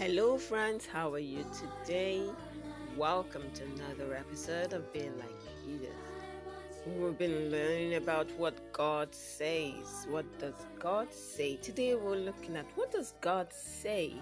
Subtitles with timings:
[0.00, 2.22] Hello, friends, how are you today?
[2.96, 5.94] Welcome to another episode of Being Like Jesus.
[6.86, 10.06] We've been learning about what God says.
[10.08, 11.56] What does God say?
[11.56, 14.14] Today, we're looking at what does God say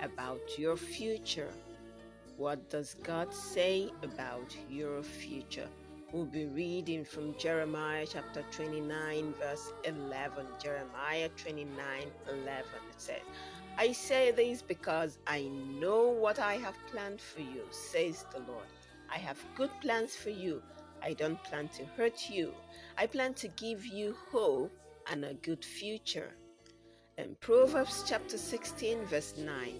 [0.00, 1.50] about your future?
[2.36, 5.66] What does God say about your future?
[6.12, 10.46] We'll be reading from Jeremiah chapter 29, verse 11.
[10.62, 11.66] Jeremiah 29
[12.28, 12.46] 11.
[12.46, 12.64] It
[12.96, 13.22] says,
[13.78, 18.64] I say this because I know what I have planned for you, says the Lord.
[19.12, 20.62] I have good plans for you.
[21.02, 22.54] I don't plan to hurt you.
[22.96, 24.72] I plan to give you hope
[25.10, 26.32] and a good future.
[27.18, 29.74] In Proverbs chapter 16, verse 9.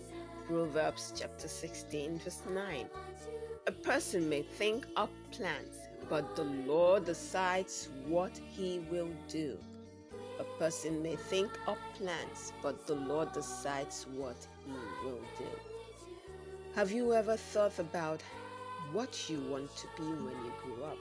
[0.46, 2.86] Proverbs chapter 16, verse 9.
[3.66, 9.58] A person may think up plans, but the Lord decides what he will do.
[10.38, 14.72] A person may think up plans, but the Lord decides what He
[15.04, 15.48] will do.
[16.74, 18.20] Have you ever thought about
[18.92, 20.98] what you want to be when you grow up?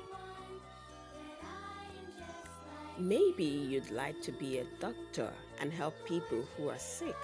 [2.97, 7.17] Maybe you'd like to be a doctor and help people who are sick.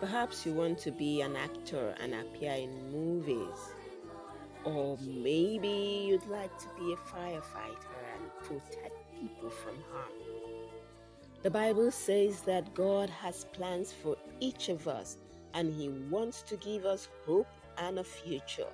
[0.00, 3.74] Perhaps you want to be an actor and appear in movies.
[4.64, 10.35] Or maybe you'd like to be a firefighter and protect people from harm.
[11.42, 15.18] The Bible says that God has plans for each of us
[15.54, 17.46] and He wants to give us hope
[17.78, 18.66] and a future.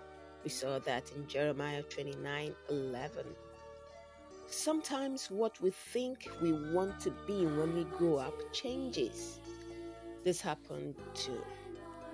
[0.45, 3.27] We saw that in Jeremiah 29 11.
[4.49, 9.39] Sometimes what we think we want to be when we grow up changes.
[10.25, 11.33] This happened to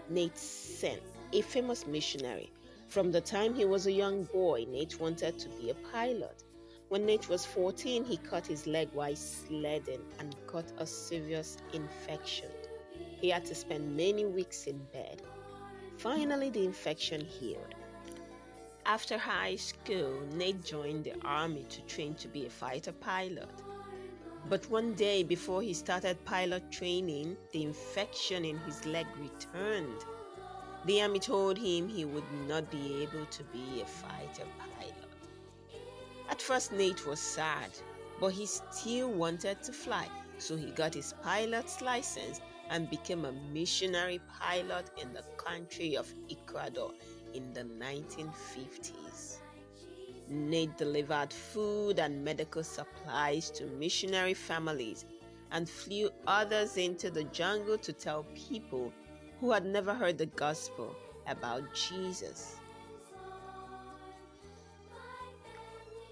[0.09, 1.03] Nate Saint,
[1.33, 2.51] a famous missionary.
[2.89, 6.45] From the time he was a young boy, Nate wanted to be a pilot.
[6.89, 12.51] When Nate was 14, he cut his leg while sledding and got a serious infection.
[13.21, 15.21] He had to spend many weeks in bed.
[15.99, 17.75] Finally, the infection healed.
[18.87, 23.51] After high school, Nate joined the army to train to be a fighter pilot.
[24.49, 30.05] But one day before he started pilot training, the infection in his leg returned.
[30.87, 35.08] The army told him he would not be able to be a fighter pilot.
[36.49, 37.69] First, Nate was sad,
[38.19, 43.33] but he still wanted to fly, so he got his pilot's license and became a
[43.53, 46.95] missionary pilot in the country of Ecuador
[47.35, 49.41] in the 1950s.
[50.31, 55.05] Nate delivered food and medical supplies to missionary families
[55.51, 58.91] and flew others into the jungle to tell people
[59.39, 62.57] who had never heard the gospel about Jesus.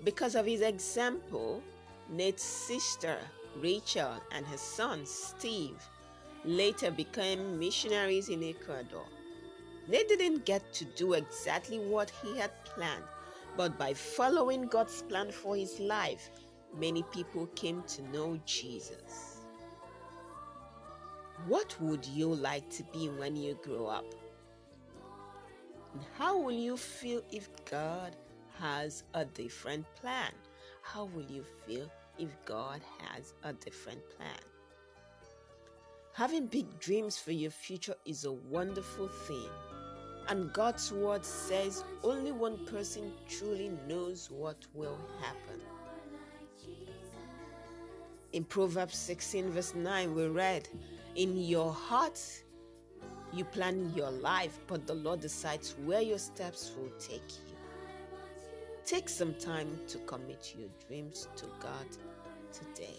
[0.07, 1.61] Because of his example,
[2.09, 3.19] Nate's sister,
[3.57, 5.83] Rachel, and his son, Steve,
[6.45, 9.05] later became missionaries in Ecuador.
[9.89, 13.03] Nate didn't get to do exactly what he had planned,
[13.57, 16.31] but by following God's plan for his life,
[16.79, 19.41] many people came to know Jesus.
[21.49, 24.15] What would you like to be when you grow up?
[25.95, 28.15] And how will you feel if God
[28.61, 30.33] has a different plan?
[30.83, 34.41] How will you feel if God has a different plan?
[36.13, 39.51] Having big dreams for your future is a wonderful thing.
[40.29, 45.61] And God's word says only one person truly knows what will happen.
[48.33, 50.69] In Proverbs 16, verse 9, we read,
[51.15, 52.21] In your heart
[53.33, 57.46] you plan your life, but the Lord decides where your steps will take you.
[58.87, 61.87] Take some time to commit your dreams to God
[62.53, 62.95] today.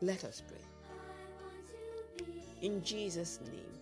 [0.00, 2.24] Let us pray.
[2.62, 3.74] In Jesus' name,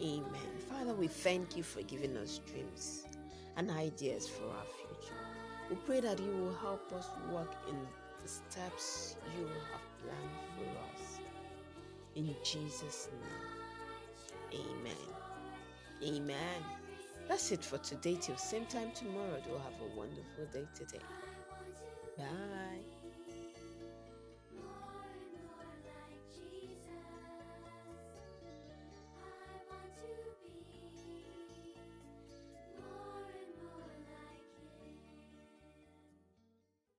[0.00, 0.52] amen.
[0.70, 3.04] Father, we thank you for giving us dreams
[3.56, 5.18] and ideas for our future.
[5.70, 7.76] We pray that you will help us walk in
[8.22, 11.18] the steps you have planned for us.
[12.14, 13.08] In Jesus'
[14.52, 14.94] name, amen.
[16.04, 16.81] Amen.
[17.32, 18.18] That's it for today.
[18.20, 19.40] Till same time tomorrow.
[19.42, 21.02] Do have a wonderful day today.
[22.18, 22.91] Bye.